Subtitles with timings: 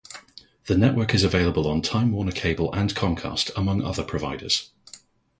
[0.65, 4.71] The network is available on Time Warner Cable and Comcast, among other providers.